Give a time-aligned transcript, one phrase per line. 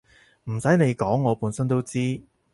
[0.45, 2.23] 唔使你講我本身都知